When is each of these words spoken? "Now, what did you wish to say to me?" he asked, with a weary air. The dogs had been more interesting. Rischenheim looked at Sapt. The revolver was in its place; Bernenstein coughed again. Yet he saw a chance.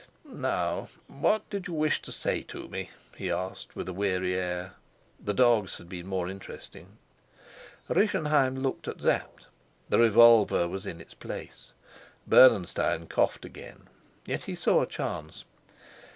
"Now, 0.33 0.89
what 1.05 1.47
did 1.51 1.67
you 1.67 1.75
wish 1.75 2.01
to 2.01 2.11
say 2.11 2.41
to 2.47 2.67
me?" 2.67 2.89
he 3.17 3.29
asked, 3.29 3.75
with 3.75 3.87
a 3.87 3.93
weary 3.93 4.33
air. 4.33 4.73
The 5.23 5.35
dogs 5.35 5.77
had 5.77 5.87
been 5.87 6.07
more 6.07 6.27
interesting. 6.27 6.97
Rischenheim 7.87 8.55
looked 8.55 8.87
at 8.87 8.99
Sapt. 8.99 9.45
The 9.89 9.99
revolver 9.99 10.67
was 10.67 10.87
in 10.87 10.99
its 10.99 11.13
place; 11.13 11.71
Bernenstein 12.25 13.09
coughed 13.09 13.45
again. 13.45 13.89
Yet 14.25 14.45
he 14.45 14.55
saw 14.55 14.81
a 14.81 14.87
chance. 14.87 15.45